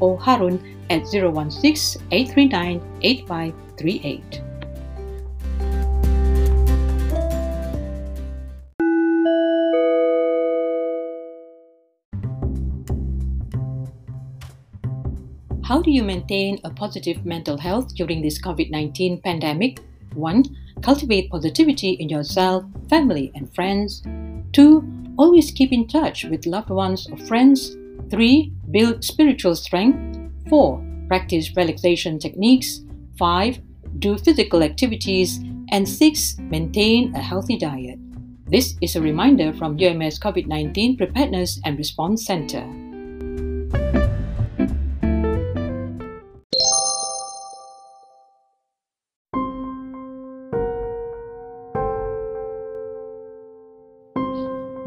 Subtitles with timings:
[0.00, 0.58] or Harun
[0.90, 4.42] at 016 839 8538.
[15.68, 19.80] How do you maintain a positive mental health during this COVID 19 pandemic?
[20.14, 20.44] 1.
[20.80, 24.02] Cultivate positivity in yourself, family, and friends.
[24.54, 24.82] 2.
[25.18, 27.76] Always keep in touch with loved ones or friends.
[28.10, 28.52] 3.
[28.70, 30.18] Build spiritual strength.
[30.48, 30.84] 4.
[31.08, 32.80] Practice relaxation techniques.
[33.18, 33.60] 5.
[33.98, 35.40] Do physical activities.
[35.70, 36.38] And 6.
[36.38, 37.98] Maintain a healthy diet.
[38.46, 42.87] This is a reminder from UMS COVID 19 Preparedness and Response Center.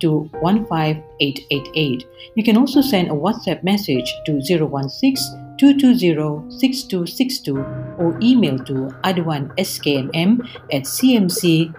[0.00, 2.04] to 15888.
[2.34, 7.58] You can also send a WhatsApp message to 016 220 6262
[7.98, 10.38] or email to aduanskmm
[10.72, 11.78] at cmc.gov.my.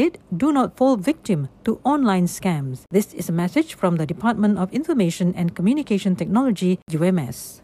[0.09, 2.83] do not fall victim to online scams.
[2.89, 7.61] This is a message from the Department of Information and Communication Technology, UMS.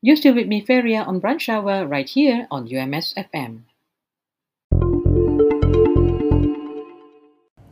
[0.00, 3.66] You're still with me, Feria, on Brunch Hour right here on UMS FM.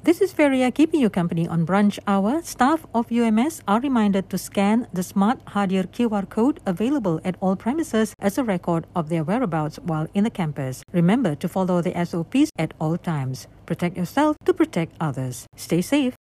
[0.04, 2.42] This is Feria keeping you company on brunch hour.
[2.42, 7.56] Staff of UMS are reminded to scan the smart hardware QR code available at all
[7.56, 10.82] premises as a record of their whereabouts while in the campus.
[10.92, 13.46] Remember to follow the SOPs at all times.
[13.64, 15.46] Protect yourself to protect others.
[15.56, 16.14] Stay safe.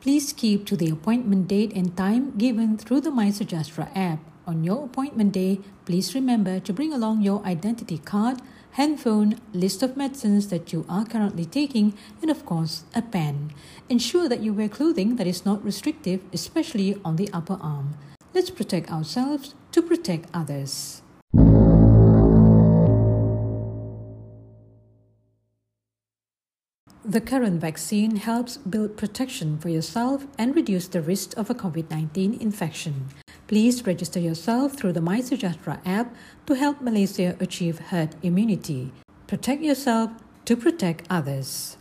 [0.00, 4.18] Please keep to the appointment date and time given through the MySejahtera app.
[4.48, 8.40] On your appointment day, please remember to bring along your identity card,
[8.72, 11.92] handphone, list of medicines that you are currently taking,
[12.22, 13.52] and of course, a pen.
[13.90, 17.98] Ensure that you wear clothing that is not restrictive, especially on the upper arm.
[18.32, 21.02] Let's protect ourselves to protect others.
[27.04, 31.90] The current vaccine helps build protection for yourself and reduce the risk of a COVID
[31.90, 33.08] 19 infection.
[33.48, 36.14] Please register yourself through the MySejahtera app
[36.44, 38.92] to help Malaysia achieve herd immunity.
[39.26, 40.10] Protect yourself
[40.44, 41.78] to protect others.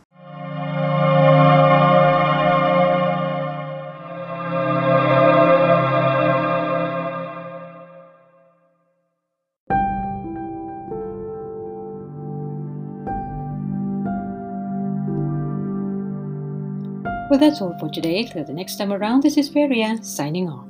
[17.30, 18.24] Well, that's all for today.
[18.24, 20.67] Till the next time around, this is Feria signing off.